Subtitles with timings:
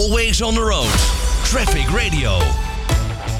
[0.00, 0.90] Always on the road.
[1.42, 2.38] Traffic Radio.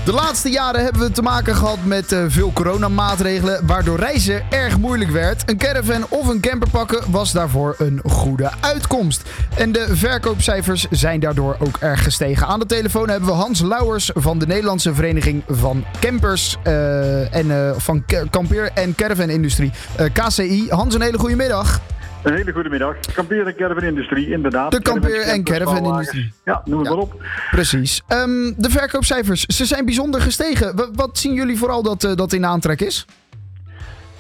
[0.05, 4.79] De laatste jaren hebben we te maken gehad met uh, veel coronamaatregelen, waardoor reizen erg
[4.79, 5.43] moeilijk werd.
[5.51, 9.23] Een caravan of een camper pakken was daarvoor een goede uitkomst.
[9.57, 12.47] En de verkoopcijfers zijn daardoor ook erg gestegen.
[12.47, 17.47] Aan de telefoon hebben we Hans Lauwers van de Nederlandse Vereniging van Campers uh, en
[17.47, 19.73] uh, van Kampeer en Caravan Industrie,
[20.13, 20.67] KCI.
[20.69, 21.81] Hans, een hele goede middag.
[22.23, 22.97] Een hele goede middag.
[23.15, 24.71] Kampeer en caravan industrie, inderdaad.
[24.71, 26.33] De kampeer en caravan industrie.
[26.45, 26.95] Ja, noem het ja.
[26.95, 27.23] maar op.
[27.51, 28.03] Precies.
[28.09, 30.91] Um, de verkoopcijfers, ze zijn bijzonder gestegen.
[30.95, 33.07] Wat zien jullie vooral dat, uh, dat in aantrek is?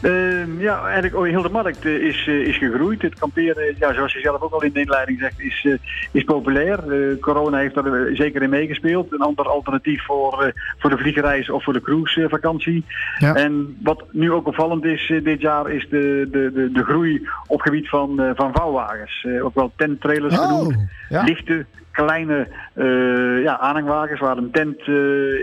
[0.03, 3.03] Uh, ja, eigenlijk oh, heel de markt uh, is, uh, is gegroeid.
[3.03, 5.69] Het kamperen, ja, zoals je zelf ook al in de inleiding zegt, is,
[6.13, 6.79] is populair.
[7.21, 9.13] corona heeft er zeker in meegespeeld.
[9.13, 12.85] Een ander alternatief voor, voor de vliegreis of voor de cruisevakantie.
[13.19, 13.35] Ja.
[13.35, 17.61] En wat nu ook opvallend is dit jaar, is de, de, de, de groei op
[17.61, 19.27] gebied van, van vouwwagens.
[19.43, 20.77] ook wel tenttrailers oh, genoemd.
[21.09, 21.23] Ja.
[21.23, 22.49] Lichte, kleine
[23.43, 24.87] ja, aanhangwagens waar een tent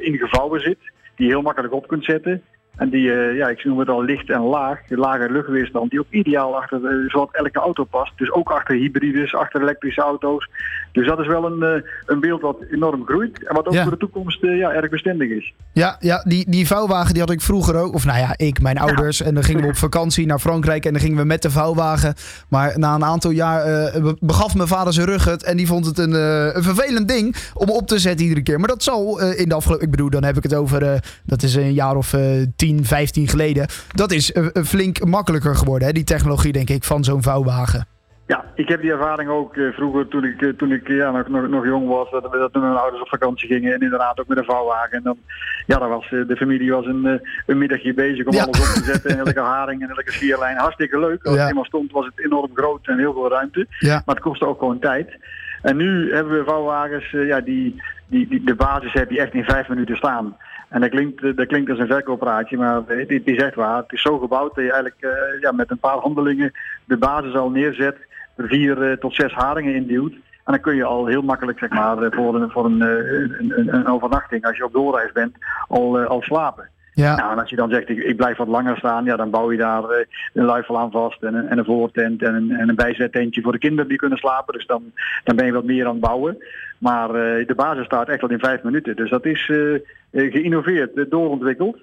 [0.02, 0.80] in gevouwen zit.
[1.16, 2.44] Die je heel makkelijk op kunt zetten.
[2.78, 6.09] En die, uh, ja, ik noem het al licht en laag, lage luchtweerstand, die ook
[6.09, 8.11] ideaal achter uh, zowat elke auto past.
[8.16, 10.50] Dus ook achter hybrides, achter elektrische auto's.
[10.92, 13.81] Dus dat is wel een, uh, een beeld wat enorm groeit en wat ook ja.
[13.81, 15.53] voor de toekomst ja, erg bestendig is.
[15.73, 17.94] Ja, ja die, die vouwwagen die had ik vroeger ook.
[17.94, 19.17] Of nou ja, ik, mijn ouders.
[19.17, 19.25] Ja.
[19.25, 22.14] En dan gingen we op vakantie naar Frankrijk en dan gingen we met de vouwwagen.
[22.50, 25.44] Maar na een aantal jaar begaf mijn vader zijn rug het.
[25.44, 26.14] En die vond het een,
[26.56, 28.59] een vervelend ding om op te zetten iedere keer.
[28.59, 29.86] Maar dat zal in de afgelopen...
[29.86, 31.03] Ik bedoel, dan heb ik het over...
[31.25, 32.16] dat is een jaar of
[32.56, 33.67] tien 10, 15 geleden.
[33.93, 37.87] Dat is uh, flink makkelijker geworden, hè, die technologie, denk ik, van zo'n vouwwagen.
[38.25, 41.47] Ja, ik heb die ervaring ook uh, vroeger toen ik, toen ik ja, nog, nog,
[41.47, 42.11] nog jong was.
[42.11, 44.97] Dat, dat toen mijn ouders op vakantie gingen en inderdaad ook met een vouwwagen.
[44.97, 45.17] En dan,
[45.65, 48.43] ja, dan was, de familie was een, een middagje bezig om ja.
[48.43, 49.11] alles op te zetten.
[49.11, 50.57] En elke haring en elke schierlijn.
[50.57, 51.23] Hartstikke leuk.
[51.23, 51.41] Als ja.
[51.41, 53.67] het eenmaal stond was het enorm groot en heel veel ruimte.
[53.79, 54.01] Ja.
[54.05, 55.17] Maar het kostte ook gewoon tijd.
[55.61, 59.43] En nu hebben we vouwwagens, ja, die, die, die, de basis heb je echt in
[59.43, 60.35] vijf minuten staan.
[60.67, 63.77] En dat klinkt, dat klinkt als een verkooppraatje, maar het, het is echt waar.
[63.77, 66.51] Het is zo gebouwd dat je eigenlijk uh, ja, met een paar handelingen
[66.85, 67.97] de basis al neerzet,
[68.35, 70.13] er vier uh, tot zes haringen induwt.
[70.13, 73.88] En dan kun je al heel makkelijk, zeg maar, voor een, voor een, een, een
[73.88, 75.35] overnachting, als je op doorreis bent,
[75.67, 76.69] al, al slapen.
[77.03, 77.16] Ja.
[77.16, 79.51] Nou, en als je dan zegt, ik, ik, blijf wat langer staan, ja, dan bouw
[79.51, 79.97] je daar uh,
[80.33, 83.51] een luifel aan vast en een, en een voortent en een, en een bijzettentje voor
[83.51, 84.53] de kinderen die kunnen slapen.
[84.53, 84.83] Dus dan,
[85.23, 86.38] dan ben je wat meer aan het bouwen.
[86.77, 88.95] Maar uh, de basis staat echt al in vijf minuten.
[88.95, 89.79] Dus dat is uh,
[90.17, 91.78] geïnnoveerd, doorontwikkeld.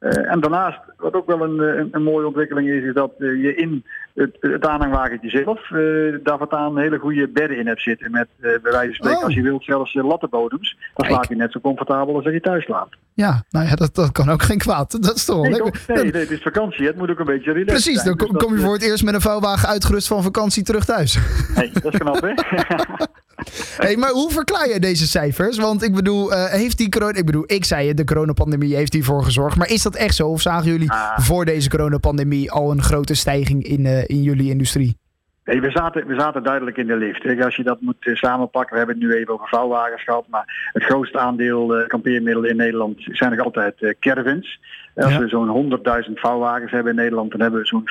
[0.00, 3.54] Uh, en daarnaast, wat ook wel een, een, een, mooie ontwikkeling is, is dat je
[3.56, 8.10] in het, het aanhangwagentje zelf uh, daar voortaan hele goede bedden in hebt zitten.
[8.10, 9.24] Met bij wijze van spreken, oh.
[9.24, 10.76] als je wilt, zelfs lattenbodems.
[10.94, 12.96] Dan slaap je net zo comfortabel als dat je thuis slaapt.
[13.14, 15.02] Ja, nou ja, dat, dat kan ook geen kwaad.
[15.02, 16.86] Dat is toch nee, toch, nee, nee, het is vakantie.
[16.86, 18.16] Het moet ook een beetje relaxed Precies, zijn.
[18.16, 20.84] dan kom, dus kom je voor het eerst met een vouwwagen uitgerust van vakantie terug
[20.84, 21.18] thuis.
[21.54, 22.32] Hey, dat is knap, hè?
[23.84, 25.58] hey, maar hoe verklaar je deze cijfers?
[25.58, 27.18] Want ik bedoel, uh, heeft die corona...
[27.18, 29.56] Ik bedoel, ik zei het, de coronapandemie heeft hiervoor gezorgd.
[29.56, 30.28] Maar is dat echt zo?
[30.28, 31.18] Of zagen jullie ah.
[31.18, 34.96] voor deze coronapandemie al een grote stijging in, uh, in jullie industrie?
[35.44, 37.40] Nee, we zaten, we zaten duidelijk in de lift.
[37.44, 40.70] Als je dat moet uh, samenpakken, we hebben het nu even over vouwwagens gehad, maar
[40.72, 44.60] het grootste aandeel uh, kampeermiddelen in Nederland zijn nog altijd uh, caravans.
[44.94, 45.18] Als ja.
[45.18, 47.88] we zo'n 100.000 vouwwagens hebben in Nederland, dan hebben we zo'n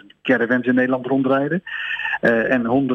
[0.00, 1.62] 425.000 caravans in Nederland rondrijden.
[2.20, 2.90] en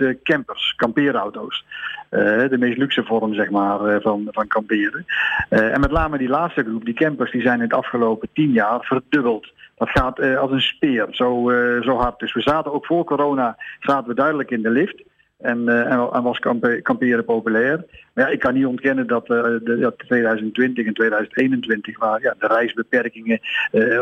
[0.00, 1.64] 165.000 campers, kampeerauto's.
[2.10, 5.04] de meest luxe vorm zeg maar, van, van kamperen.
[5.48, 8.84] en met name die laatste groep, die campers, die zijn in het afgelopen tien jaar
[8.84, 9.52] verdubbeld.
[9.76, 12.18] Dat gaat uh, als een speer, zo, uh, zo hard.
[12.18, 15.02] Dus we zaten ook voor corona zaten we duidelijk in de lift.
[15.38, 16.38] En, uh, en, was
[16.82, 17.84] kamperen populair.
[18.14, 22.46] Maar ja, ik kan niet ontkennen dat de, ja, 2020 en 2021 waar ja, de
[22.46, 23.40] reisbeperkingen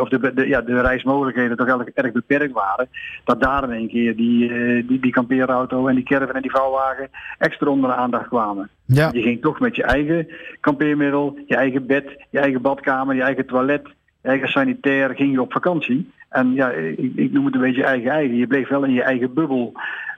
[0.00, 2.88] of de, de, ja, de reismogelijkheden toch erg, erg beperkt waren.
[3.24, 4.48] Dat daar in één keer die,
[4.86, 7.08] die, die kampeerauto en die caravan en die vouwwagen
[7.38, 8.70] extra onder de aandacht kwamen.
[8.86, 9.10] Ja.
[9.12, 10.28] Je ging toch met je eigen
[10.60, 13.86] kampeermiddel, je eigen bed, je eigen badkamer, je eigen toilet
[14.22, 16.10] eigen sanitair ging je op vakantie.
[16.28, 18.36] En ja, ik, ik, noem het een beetje eigen eigen.
[18.36, 19.72] Je bleef wel in je eigen bubbel.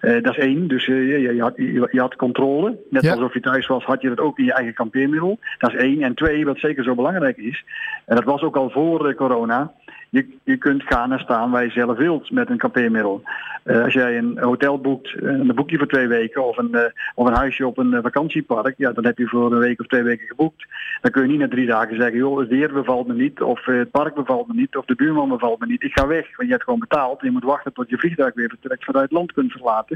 [0.04, 0.68] Uh, dat is één.
[0.68, 2.78] Dus uh, je, je, had, je, je, had controle.
[2.90, 3.12] Net ja.
[3.12, 5.38] alsof je thuis was, had je dat ook in je eigen kampeermiddel.
[5.58, 6.02] Dat is één.
[6.02, 7.64] En twee, wat zeker zo belangrijk is.
[8.04, 9.72] En dat was ook al voor uh, corona.
[10.10, 13.22] Je, je kunt gaan en staan waar je zelf wilt met een kampeermiddel.
[13.64, 17.66] Als jij een hotel boekt, een boekje voor twee weken of een, of een huisje
[17.66, 20.66] op een vakantiepark, ja, dan heb je voor een week of twee weken geboekt.
[21.00, 23.64] Dan kun je niet na drie dagen zeggen, joh, het weer bevalt me niet, of
[23.64, 25.82] het park bevalt me niet, of de buurman bevalt me niet.
[25.82, 27.22] Ik ga weg, want je hebt gewoon betaald.
[27.22, 29.93] Je moet wachten tot je vliegtuig weer direct vanuit het land kunt verlaten.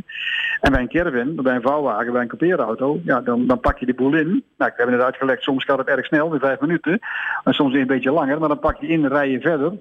[0.61, 3.87] En bij een caravan, bij een vouwwagen, bij een kampeerauto, ja, dan, dan pak je
[3.87, 4.45] de boel in.
[4.59, 6.99] Nou, ik heb het uitgelegd, soms gaat het erg snel, in vijf minuten.
[7.45, 9.73] En soms een beetje langer, maar dan pak je in, rij je verder.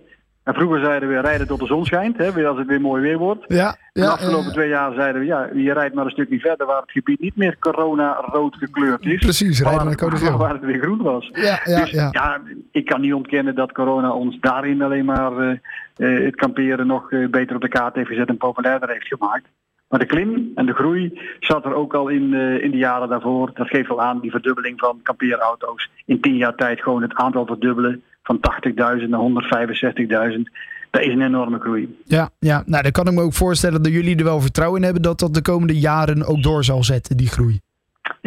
[0.48, 3.02] En vroeger zeiden we rijden tot de zon schijnt, hè, weer als het weer mooi
[3.02, 3.44] weer wordt.
[3.48, 6.40] Ja, de ja, afgelopen ja, twee jaar zeiden we, ja, je rijdt maar een stukje
[6.40, 9.20] verder waar het gebied niet meer corona-rood gekleurd is.
[9.20, 10.38] Precies, rijden naar code waar, geel.
[10.38, 11.30] waar het weer groen was.
[11.34, 12.08] Ja, ja, dus ja.
[12.12, 12.42] ja,
[12.72, 15.58] ik kan niet ontkennen dat corona ons daarin alleen maar eh,
[15.96, 19.48] eh, het kamperen nog eh, beter op de kaart heeft gezet en populairder heeft gemaakt.
[19.90, 23.10] Maar de klim en de groei zat er ook al in, eh, in de jaren
[23.10, 23.52] daarvoor.
[23.54, 25.90] Dat geeft wel aan die verdubbeling van kampeerauto's.
[26.06, 30.50] In tien jaar tijd gewoon het aantal verdubbelen van 80.000 naar 165.000.
[30.92, 31.98] Dat is een enorme groei.
[32.04, 34.84] Ja, ja, nou dan kan ik me ook voorstellen dat jullie er wel vertrouwen in
[34.84, 37.60] hebben dat dat de komende jaren ook door zal zetten, die groei.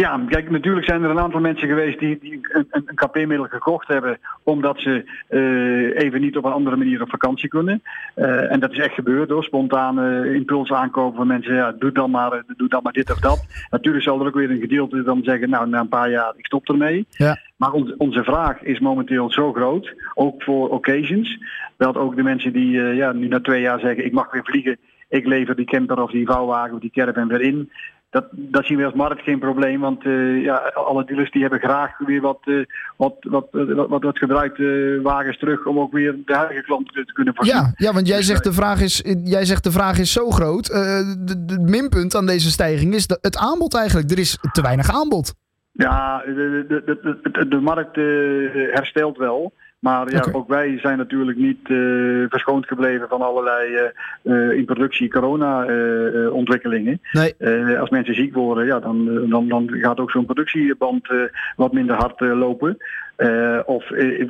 [0.00, 3.88] Ja, kijk, natuurlijk zijn er een aantal mensen geweest die, die een, een, kampeermiddel gekocht
[3.88, 7.82] hebben omdat ze eh, even niet op een andere manier op vakantie kunnen.
[8.14, 11.54] Eh, en dat is echt gebeurd door spontane impuls aankopen van mensen.
[11.54, 13.46] Ja, doe dan maar, eh, doe dan maar dit of dat.
[13.70, 16.46] Natuurlijk zal er ook weer een gedeelte dan zeggen, nou na een paar jaar, ik
[16.46, 17.06] stop ermee.
[17.10, 17.38] Ja.
[17.56, 21.38] Maar onze, onze vraag is momenteel zo groot, ook voor occasions,
[21.76, 24.44] dat ook de mensen die eh, ja, nu na twee jaar zeggen, ik mag weer
[24.44, 24.76] vliegen,
[25.08, 27.70] ik lever die camper of die vouwwagen of die caravan weer in.
[28.10, 31.60] Dat, dat zien we als markt geen probleem, want eh, ja, alle dealers die hebben
[31.60, 32.54] graag weer wat, eh,
[32.96, 36.92] wat, wat, eh, wat, wat, wat gebruikte wagens terug om ook weer de huidige klant
[36.92, 37.54] te kunnen voorzien.
[37.54, 40.66] Ja, ja want jij zegt, de vraag is, jij zegt de vraag is zo groot.
[40.66, 44.10] Het minpunt aan deze stijging is de, het aanbod eigenlijk.
[44.10, 45.34] Er is te weinig aanbod.
[45.72, 47.96] Ja, de, de, de, de, de markt
[48.72, 49.52] herstelt wel.
[49.80, 51.76] Maar ja, ook wij zijn natuurlijk niet eh,
[52.28, 53.90] verschoond gebleven van allerlei
[54.22, 57.00] eh, in productie corona-ontwikkelingen.
[57.12, 57.34] Nee,
[57.78, 61.08] als mensen ziek worden, ja, dan, dan, dan gaat ook zo'n productieband
[61.56, 62.76] wat minder hard lopen.
[63.64, 63.84] Of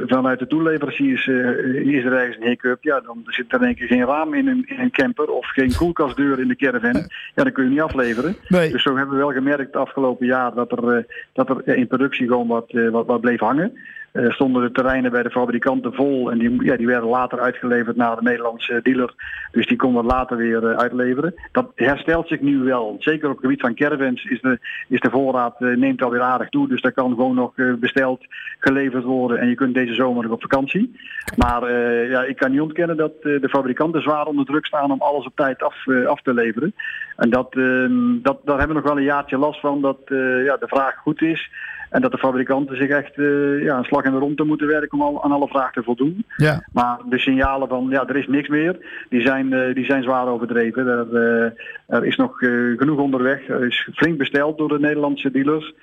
[0.06, 2.82] vanuit de toeleveranciers is er ergens een hiccup.
[2.82, 5.46] Ja, dan zit er in één keer geen raam in een, in een camper of
[5.46, 7.08] geen koelkastdeur in de caravan.
[7.35, 8.37] Ja, dan kun je niet afleveren.
[8.49, 8.70] nee.
[8.70, 12.26] Dus zo hebben we wel gemerkt het afgelopen jaar dat er, dat er in productie
[12.26, 13.73] gewoon wat, wat, wat bleef hangen.
[14.12, 17.96] Eh, stonden de terreinen bij de fabrikanten vol en die, ja, die werden later uitgeleverd
[17.96, 19.14] naar de Nederlandse dealer.
[19.52, 21.34] Dus die konden later weer eh, uitleveren.
[21.52, 22.96] Dat herstelt zich nu wel.
[22.98, 24.58] Zeker op het gebied van caravans is de,
[24.88, 26.68] is de voorraad eh, neemt alweer aardig toe.
[26.68, 28.20] Dus daar kan gewoon nog besteld,
[28.58, 30.94] geleverd worden en je kunt deze zomer nog op vakantie.
[31.36, 31.72] Maar
[32.08, 35.36] ja, ik kan niet ontkennen dat de fabrikanten zwaar onder druk staan om alles op
[35.36, 36.74] tijd af, af te leveren.
[37.20, 37.86] En dat, eh,
[38.22, 39.98] dat, daar hebben we nog wel een jaartje last van dat
[40.44, 41.50] ja, de vraag goed is.
[41.90, 44.98] En dat de fabrikanten zich echt eh, ja, een slag in de ronde moeten werken
[44.98, 46.25] om al, aan alle vragen te voldoen.
[46.37, 48.76] Ja, Maar de signalen van ja, er is niks meer,
[49.08, 50.87] die zijn, eh, die zijn zwaar overdreven.
[50.87, 51.50] Er, eh,
[51.87, 52.38] er is nog
[52.76, 53.48] genoeg onderweg.
[53.48, 55.75] Er is flink besteld door de Nederlandse dealers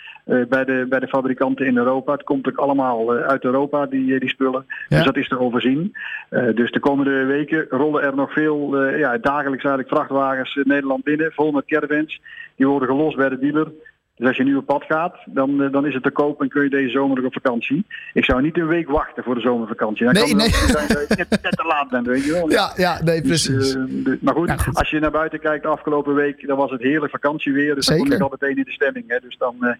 [0.49, 2.11] bij, de, bij de fabrikanten in Europa.
[2.11, 4.65] Het komt ook allemaal uit Europa, die, die spullen.
[4.87, 4.95] Ja.
[4.95, 5.95] Dus dat is te overzien.
[6.29, 11.51] Dus de komende weken rollen er nog veel ja, dagelijks eigenlijk vrachtwagens Nederland binnen, vol
[11.51, 12.21] met caravans.
[12.55, 13.71] Die worden gelost bij de dealer.
[14.17, 16.49] Dus als je nu op pad gaat, dan, eh, dan is het te koop en
[16.49, 17.85] kun je deze zomer nog op vakantie.
[18.13, 20.05] Ik zou niet een week wachten voor de zomervakantie.
[20.05, 20.49] Dan Nee, kan nee.
[20.49, 22.49] zijn dat je net, net te laat bent, weet je wel.
[22.51, 23.75] ja, ja nee, Dus, precies.
[23.75, 24.75] eh, de- maar goed, Ja, goed.
[24.75, 27.75] als je naar buiten kijkt de afgelopen week, dan was het heerlijk vakantieweer.
[27.75, 28.23] Dus dan kom Zeker.
[28.23, 29.05] al meteen in de stemming.
[29.07, 29.17] Hè.
[29.19, 29.73] Dus dan, eh,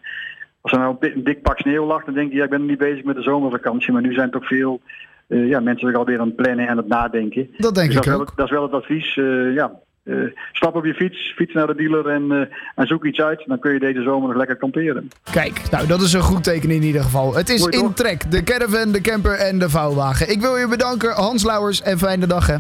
[0.62, 2.70] als er nou een dik- pak sneeuw lag, dan denk je, ja, ik ben nog
[2.70, 3.94] niet bezig met de zomervakantie.
[3.94, 4.82] Maar nu zijn toch veel
[5.28, 7.50] ja, mensen zich alweer aan het plannen en aan het nadenken.
[7.58, 8.36] Dat denk Dus ik dat, wel, ook.
[8.36, 9.14] dat is wel het advies.
[9.54, 9.72] ja.
[10.08, 10.16] Eh,
[10.52, 13.44] stap op je fiets, fiets naar de dealer en, eh, en zoek iets uit.
[13.46, 15.10] Dan kun je deze zomer nog lekker kamperen.
[15.32, 17.36] Kijk, nou dat is een goed teken in ieder geval.
[17.36, 18.32] Het is in trek.
[18.32, 20.30] De caravan, de camper en de vouwwagen.
[20.30, 21.82] Ik wil je bedanken, Hans Lauwers.
[21.82, 22.56] En fijne dag, hè.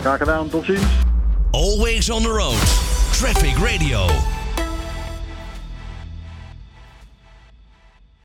[0.00, 0.82] Graag gedaan, tot ziens.
[1.50, 2.90] Always on the road.
[3.12, 4.31] Traffic Radio.